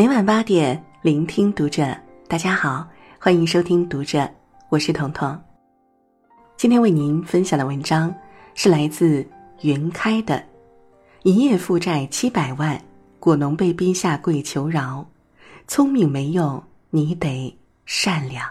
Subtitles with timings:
[0.00, 1.94] 每晚八点，聆听读者。
[2.26, 2.88] 大家好，
[3.18, 4.26] 欢迎收听读者，
[4.70, 5.38] 我是彤彤。
[6.56, 8.10] 今天为您分享的文章
[8.54, 9.22] 是来自
[9.60, 10.36] 云开的
[11.22, 12.82] 《一夜负债七百万，
[13.18, 15.06] 果农被逼下跪求饶》，
[15.68, 17.54] 聪明没用，你得
[17.84, 18.50] 善良。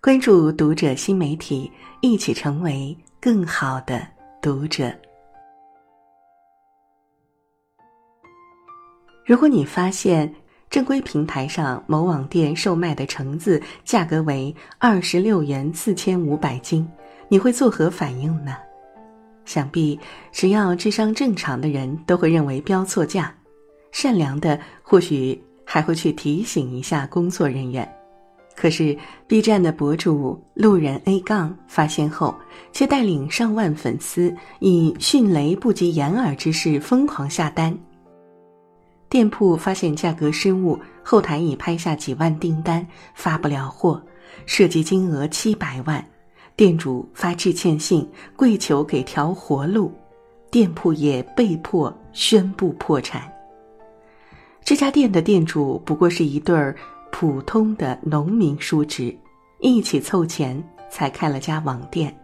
[0.00, 1.70] 关注读者新媒体，
[2.00, 4.04] 一起成为更好的
[4.42, 4.92] 读者。
[9.28, 10.34] 如果你发现
[10.70, 16.88] 正规平台上某网店售卖的橙子价格为二十六元四千五百斤，
[17.28, 18.56] 你会作何反应呢？
[19.44, 20.00] 想必
[20.32, 23.30] 只要智商正常的人都会认为标错价，
[23.92, 27.86] 善良的或许还会去提醒一下工作人员。
[28.56, 32.34] 可是 B 站的博主路人 A 杠发现后，
[32.72, 37.78] 却带领上万粉丝以迅雷不及掩耳之势疯狂下单。
[39.08, 44.02] 店铺发现价格失误，后台已拍下几万订单发不了货，
[44.44, 46.04] 涉及金额七百万，
[46.54, 49.92] 店主发致歉信，跪求给条活路，
[50.50, 53.32] 店铺也被迫宣布破产。
[54.62, 56.76] 这家店的店主不过是一对儿
[57.10, 59.16] 普通的农民叔侄，
[59.60, 62.14] 一起凑钱才开了家网店。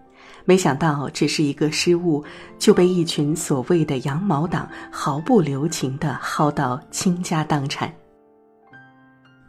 [0.45, 2.23] 没想到，只是一个失误，
[2.59, 7.93] 就被一群所谓的羊毛党毫不留情地薅到倾家荡产。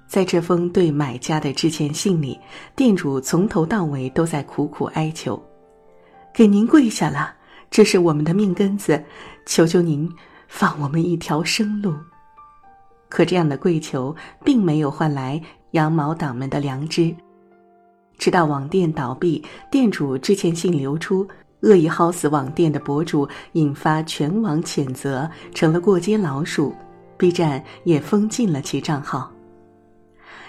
[0.08, 2.40] 在这封对买家的致歉信里，
[2.76, 5.42] 店主从头到尾都在苦苦哀求
[6.34, 7.34] ：“给您跪下了，
[7.70, 9.04] 这是我们的命根子，
[9.46, 10.10] 求求您
[10.48, 11.94] 放我们一条生路。”
[13.10, 17.14] 可这样的跪求并没有换来羊毛党们的良知。
[18.18, 21.28] 直到网店倒闭，店主致歉信流出，
[21.62, 26.74] 恶意薅死网店的博主引发全网谴责，成了过街老鼠。
[27.18, 29.32] B 站也封禁了其账号。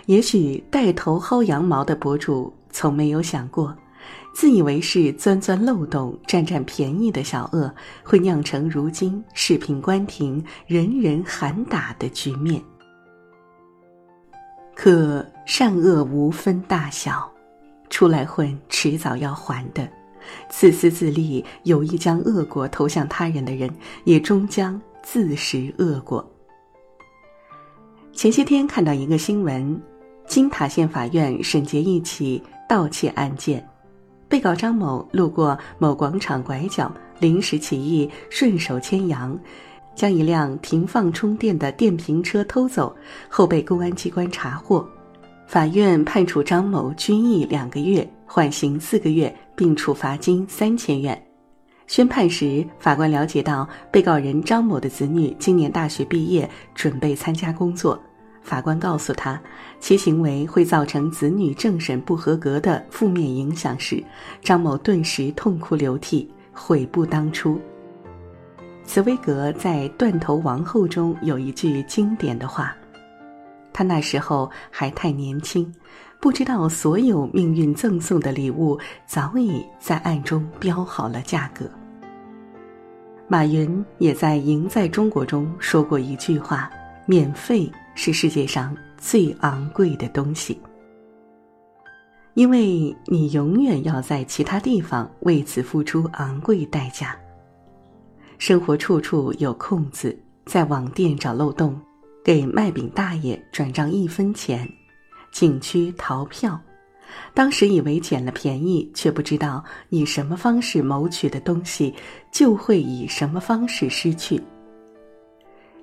[0.06, 3.72] 也许带头薅羊毛的博主从没有想过，
[4.34, 7.72] 自以为是、钻钻漏洞、占占便宜的小恶，
[8.02, 12.62] 会酿成如今视频关停、人人喊打的局面。
[14.74, 17.30] 可善恶无分大小。
[17.90, 19.88] 出来混，迟早要还的。
[20.48, 23.70] 自私自利、有意将恶果投向他人的人，
[24.04, 26.28] 也终将自食恶果。
[28.12, 29.80] 前些天看到一个新闻，
[30.26, 33.64] 金塔县法院审结一起盗窃案件，
[34.28, 39.38] 被告张某路过某广场拐角，临时起意顺手牵羊，
[39.94, 42.96] 将一辆停放充电的电瓶车偷走，
[43.28, 44.84] 后被公安机关查获。
[45.46, 51.20] 法院判处张某拘役两个月，缓刑四个月，并处罚金三千元。
[51.86, 57.98] 宣判时，法官了解到被告人张某的子女今年大学毕业，准备参加工作。
[58.42, 59.40] 法官告诉他，
[59.78, 64.02] 其行为会造成子女政审不合格的负面影响时，
[64.42, 67.60] 张某顿时痛哭流涕，悔不当初。
[68.84, 72.76] 茨威格在《断头王后》中有一句经典的话。
[73.76, 75.70] 他那时候还太年轻，
[76.18, 81.68] 不知道所有命运赠送的礼物早已在暗中标好了价格。
[83.28, 86.70] 马云也在《赢在中国》中说过一句话
[87.04, 90.58] ：“免费是世界上最昂贵的东西，
[92.32, 97.14] 因为你永远要在其他地方为此付出昂贵代价。”
[98.38, 101.78] 生活处处有空子，在网店找漏洞。
[102.26, 104.68] 给卖饼大爷转账一分钱，
[105.30, 106.60] 景区逃票，
[107.32, 111.94] 当时以为捡了便宜，却不知道以什么方式谋取的东西，
[112.32, 114.42] 就会以什么方式失去。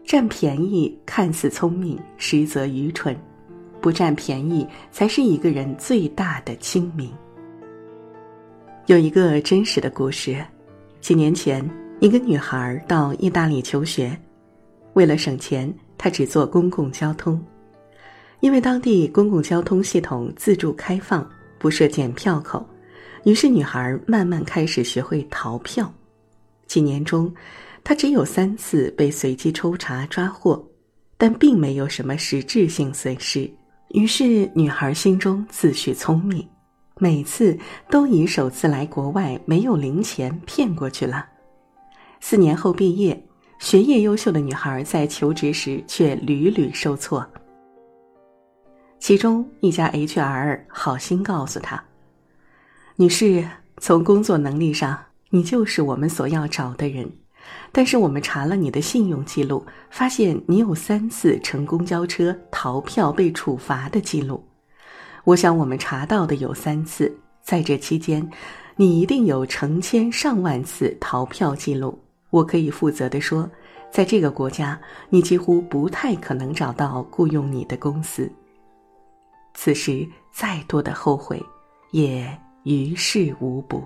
[0.03, 3.15] 占便宜看似聪明，实则愚蠢；
[3.79, 7.09] 不占便宜才是一个人最大的清明。
[8.87, 10.45] 有一个真实的故事：
[10.99, 11.65] 几年前，
[12.01, 14.13] 一个女孩到意大利求学，
[14.91, 15.73] 为了省钱。
[16.03, 17.41] 他只坐公共交通，
[18.41, 21.25] 因为当地公共交通系统自助开放，
[21.57, 22.67] 不设检票口，
[23.23, 25.89] 于是女孩慢慢开始学会逃票。
[26.67, 27.33] 几年中，
[27.85, 30.61] 她只有三次被随机抽查抓获，
[31.17, 33.49] 但并没有什么实质性损失。
[33.91, 36.45] 于是女孩心中自诩聪明，
[36.99, 37.57] 每次
[37.89, 41.25] 都以首次来国外没有零钱骗过去了。
[42.19, 43.25] 四年后毕业。
[43.63, 47.25] 学业优秀的女孩在求职时却屡屡受挫。
[48.99, 51.81] 其中一家 HR 好心告诉她
[52.97, 53.41] ：“女士，
[53.77, 54.99] 从工作能力上，
[55.29, 57.09] 你就是我们所要找的人，
[57.71, 64.45] 但是我们查了你的信用记录，发现你有三次乘公交车逃票被处罚的记录。
[65.23, 68.29] 我想我们查到的有三次，在这期间，
[68.75, 71.97] 你一定有成千上万次逃票记录。
[72.33, 73.47] 我可以负责的说，
[73.91, 78.27] 在这个国家，你几乎不太可能找到雇佣你的公司。
[79.53, 81.39] 此时再多的后悔，
[81.91, 82.27] 也
[82.63, 83.83] 于事无补。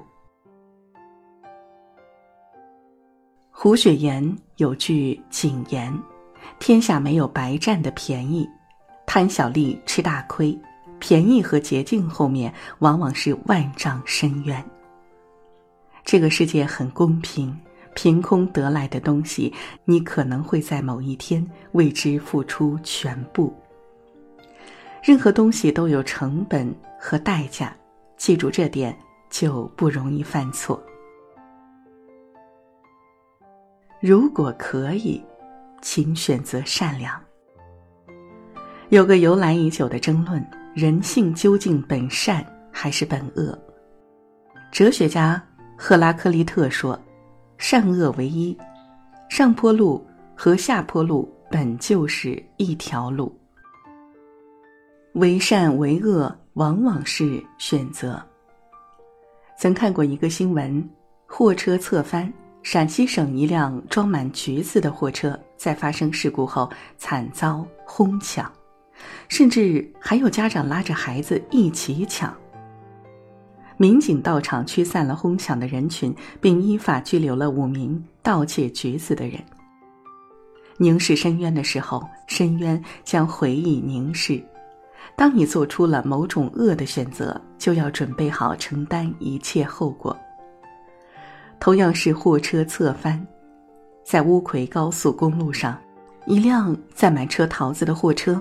[3.52, 5.94] 胡雪岩有句警言
[6.58, 8.48] ：“天下没有白占的便宜，
[9.06, 10.58] 贪小利吃大亏，
[11.00, 14.64] 便宜和捷径后面往往是万丈深渊。”
[16.06, 17.54] 这个世界很公平。
[17.98, 19.52] 凭空得来的东西，
[19.84, 23.52] 你可能会在某一天为之付出全部。
[25.04, 27.76] 任何东西都有成本和代价，
[28.16, 28.96] 记住这点
[29.32, 30.80] 就不容易犯错。
[34.00, 35.20] 如果可以，
[35.82, 37.20] 请选择善良。
[38.90, 40.46] 有个由来已久的争论：
[40.76, 43.58] 人性究竟本善还是本恶？
[44.72, 45.44] 哲学家
[45.76, 46.96] 赫拉克利特说。
[47.58, 48.56] 善恶为一，
[49.30, 50.06] 上坡路
[50.36, 53.36] 和下坡路本就是一条路。
[55.14, 58.22] 为善为恶，往往是选择。
[59.58, 60.88] 曾看过一个新闻：
[61.26, 62.32] 货车侧翻，
[62.62, 68.52] 陕西省一辆装满橘子的货车在发生事故后惨遭哄抢，
[69.28, 72.36] 甚至还有家长拉着孩子一起抢。
[73.78, 79.40] 民警到场驱散了哄抢的人群，并依法拘留了五名盗窃橘子的人。
[80.78, 84.44] 凝视深渊的时候，深渊将回忆凝视。
[85.16, 90.16] 当你做出了某种恶的选择，就要准备好承担一切后果。
[91.60, 93.26] 同样是货车侧翻，
[94.04, 95.76] 在乌奎高速公路上，
[96.28, 98.40] 一辆载满车桃子的货车，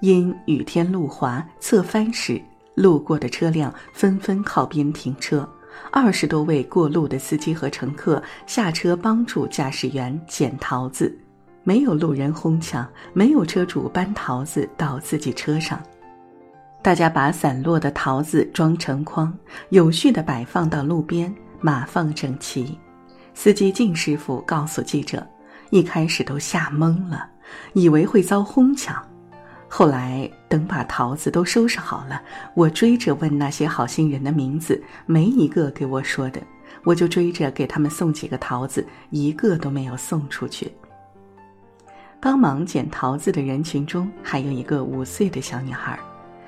[0.00, 2.40] 因雨天路滑侧翻时。
[2.74, 5.48] 路过的车辆纷纷靠边停车，
[5.90, 11.16] 二十多位过路的司机和乘客下车帮助驾驶员捡桃子，
[11.62, 15.80] 没有路人哄抢，没有车主搬桃子到自己车上，
[16.82, 19.32] 大家把散落的桃子装成筐，
[19.70, 22.78] 有序地摆放到路边，码放整齐。
[23.34, 25.26] 司机靳师傅告诉记者，
[25.70, 27.26] 一开始都吓懵了，
[27.72, 29.04] 以为会遭哄抢。
[29.76, 32.22] 后来，等把桃子都收拾好了，
[32.54, 36.40] 我追着问那些好心人的名字，没一个给我说的，
[36.84, 40.72] 我就追着给他们送几个桃子，一个都没有送出去。
[42.20, 45.98] 帮忙捡桃子的人群中，还有一个五岁的小女孩，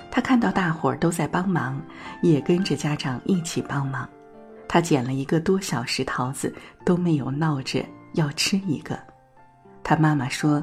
[0.08, 1.82] 她看到大伙儿都在帮忙，
[2.23, 4.08] 也跟着家长一起帮忙。
[4.69, 8.96] 她捡了一个多小时桃子，都没有闹着要吃一个。
[9.82, 10.62] 她妈妈说。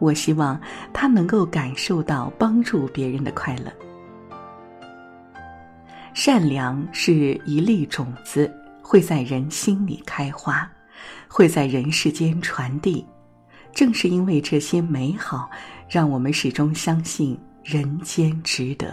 [0.00, 0.60] 我希望
[0.92, 3.72] 他能够感受到帮助别人的快乐。
[6.12, 8.52] 善良是一粒种子，
[8.82, 10.68] 会在人心里开花，
[11.28, 13.06] 会在人世间传递。
[13.72, 15.48] 正是因为这些美好，
[15.88, 18.92] 让我们始终相信人间值得。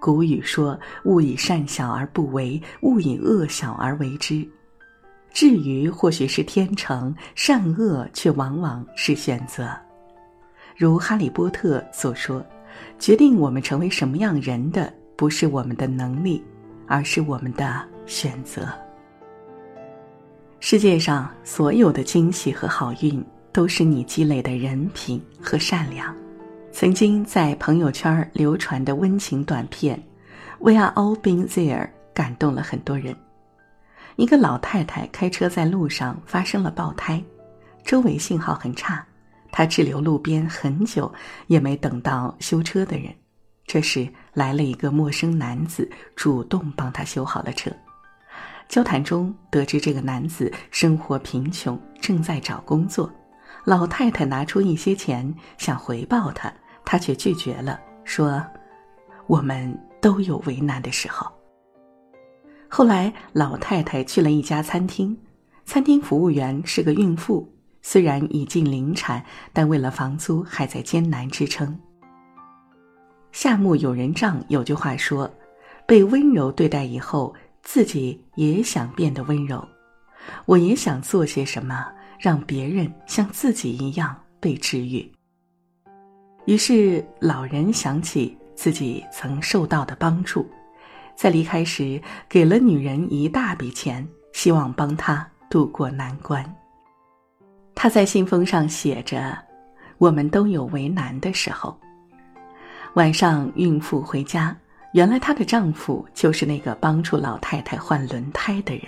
[0.00, 4.48] 古语说：“勿以善小而不为，勿以恶小而为之。”
[5.32, 9.70] 至于或许是天成，善恶却往往是选择。
[10.76, 12.44] 如哈利波特所说
[12.98, 16.42] ：“决定我们成为什么样人的，不是我们的能力，
[16.86, 18.68] 而是我们的选择。”
[20.60, 26.14] 世界上所有的惊喜和好运，都是你积累的人品和善良。
[26.70, 29.96] 曾经在朋友圈流传的温情短片
[30.58, 33.14] 《We Are All Been There》感动了很多人。
[34.16, 37.22] 一个老太太开车在路上发生了爆胎，
[37.84, 39.04] 周围信号很差，
[39.50, 41.12] 她滞留路边很久，
[41.46, 43.12] 也没等到修车的人。
[43.64, 47.70] 这时来了一个陌生男子，主动帮她修好了车。
[48.68, 53.10] 交谈中得知这个男子生活贫穷，正在找工作。
[53.64, 56.52] 老太太拿出一些钱想回报他，
[56.84, 58.44] 他却拒绝了，说
[59.26, 61.31] ：“我们都有为难的时候。”
[62.74, 65.14] 后来，老太太去了一家餐厅，
[65.66, 67.46] 餐厅服务员是个孕妇，
[67.82, 71.78] 虽然已近临产，但为了房租还在艰难支撑。
[73.30, 75.30] 夏目友人帐有句话说
[75.86, 79.62] ：“被温柔对待以后，自己也想变得温柔。”
[80.46, 81.86] 我也想做些什么，
[82.18, 85.12] 让别人像自己一样被治愈。
[86.46, 90.48] 于是，老人想起自己曾受到的帮助。
[91.14, 96.44] 在离开时，给了女人一大笔钱，希望帮她渡过难关。
[97.74, 99.36] 他在信封上写着
[99.98, 101.78] ：“我们都有为难的时候。”
[102.94, 104.56] 晚上孕妇回家，
[104.92, 108.84] 原来她的丈夫就是那个帮助老太太换轮胎的人。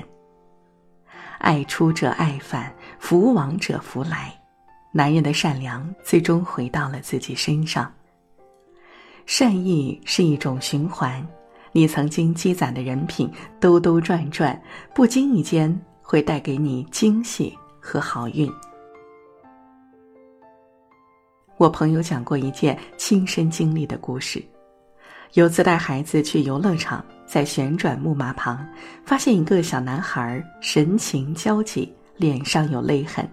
[1.38, 4.32] 爱出者爱返，福往者福来，
[4.92, 7.92] 男人的善良最终回到了自己身上。
[9.26, 11.26] 善意是一种循环，
[11.76, 13.28] 你曾经积攒的人品
[13.58, 14.58] 兜兜转转，
[14.94, 18.48] 不经意间会带给你惊喜和好运。
[21.56, 24.40] 我朋友讲过一件亲身经历的故事：
[25.32, 28.64] 有次带孩子去游乐场，在旋转木马旁，
[29.04, 33.28] 发现一个小男孩神情焦急，脸上有泪痕，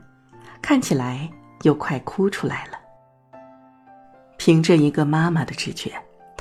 [0.63, 1.29] 看起来
[1.62, 2.79] 又快哭出来了。
[4.38, 5.91] 凭着一个妈妈的直觉，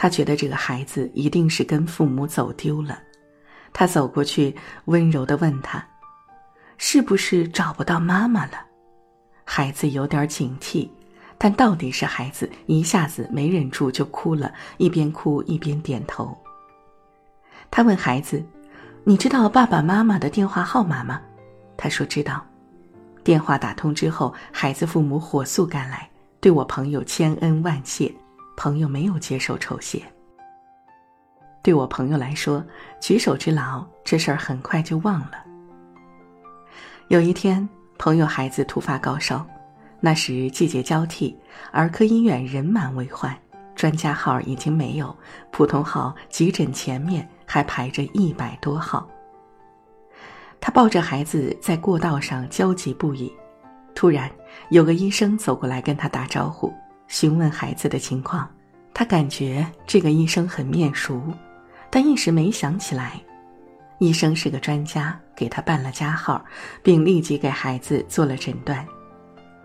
[0.02, 2.98] 他觉得这个孩子一定是跟父母走丢了。
[3.70, 5.86] 他走过去，温柔的问他
[6.78, 8.52] ：“是不是找不到妈妈了？”
[9.44, 10.88] 孩子有点警惕。
[11.36, 16.34] 但到底是孩子一下子没忍住就哭了，一边哭一边点头。
[17.70, 18.42] 他问孩子
[19.04, 21.20] ：“你知道爸爸妈妈的电话号码吗？”
[21.76, 22.42] 他说：“知道。”
[23.22, 26.08] 电话打通之后，孩子父母火速赶来，
[26.40, 28.10] 对我朋友千恩万谢。
[28.56, 30.02] 朋友没有接受酬谢。
[31.62, 32.64] 对我朋友来说，
[33.00, 35.44] 举手之劳这事儿很快就忘了。
[37.08, 39.46] 有一天，朋友孩子突发高烧。
[40.02, 41.36] 那时季节交替，
[41.72, 43.36] 儿科医院人满为患，
[43.74, 45.14] 专家号已经没有，
[45.50, 49.06] 普通号急诊前面还排着一百多号。
[50.58, 53.30] 他抱着孩子在过道上焦急不已，
[53.94, 54.30] 突然
[54.70, 56.72] 有个医生走过来跟他打招呼，
[57.10, 58.48] 询问孩子的情况。
[58.94, 61.22] 他感觉这个医生很面熟，
[61.90, 63.20] 但一时没想起来。
[63.98, 66.42] 医生是个专家，给他办了加号，
[66.82, 68.86] 并立即给孩子做了诊断。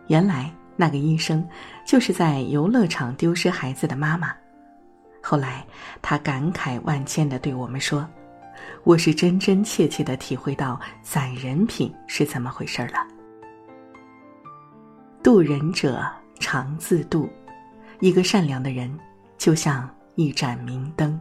[0.08, 1.46] 原来那个医生
[1.86, 4.34] 就是在游乐场丢失孩子的妈妈。
[5.22, 5.66] 后来
[6.02, 8.08] 他感慨万千的对我们说
[8.84, 13.06] ：“我是真真切切的体会到攒人品是怎么回事了。
[15.24, 16.06] 渡人者
[16.40, 17.30] 常自度，
[18.00, 18.92] 一个善良的人
[19.38, 21.20] 就像一盏明灯，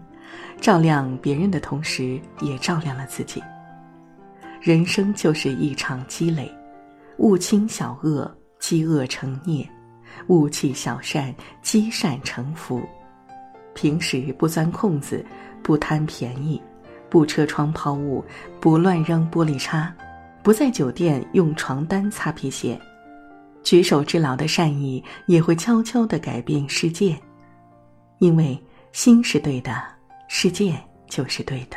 [0.61, 3.43] 照亮别人的同时也照亮了自己。
[4.61, 6.51] 人生就是一场积累，
[7.19, 8.31] 勿轻小恶。”
[8.61, 9.69] 积恶成孽，
[10.29, 12.81] 勿弃小善，积善成福。
[13.75, 15.23] 平时不钻空子，
[15.63, 16.59] 不贪便宜，
[17.11, 18.25] 不车窗抛物，
[18.61, 19.93] 不乱扔玻璃碴，
[20.43, 22.81] 不在酒店用床单擦皮鞋，
[23.65, 27.19] 举手之劳的善意也会悄悄地改变世界。
[28.19, 28.57] 因为
[28.93, 29.83] 心是对的，
[30.29, 30.79] 世界
[31.09, 31.77] 就是对的。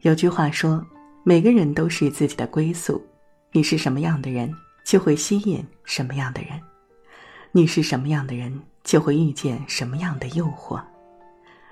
[0.00, 0.84] 有句话说
[1.22, 3.00] ：“每个人都是自己的归宿。”
[3.52, 4.52] 你是什么样的人？
[4.84, 6.50] 就会吸引什么样的人，
[7.50, 10.80] 你是什么样的人，就会遇见什么样的诱惑；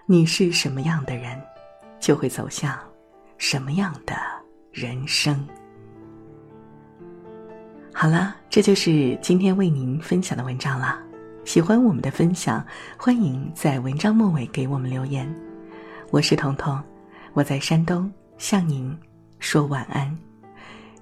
[0.05, 1.41] 你是什么样的人，
[2.01, 2.77] 就会走向
[3.39, 4.17] 什么样的
[4.73, 5.47] 人生。
[7.97, 10.99] 好了，这就是今天为您分享的文章了。
[11.45, 12.63] 喜欢我们的分享，
[12.99, 15.33] 欢迎在文章末尾给我们留言。
[16.11, 16.83] 我是彤彤，
[17.35, 18.95] 我在山东向您
[19.39, 20.15] 说晚安。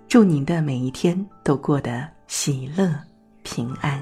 [0.06, 2.94] 祝您的每一天都过得喜乐
[3.42, 3.98] 平安。